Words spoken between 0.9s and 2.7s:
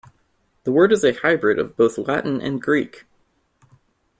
is a hybrid of both Latin and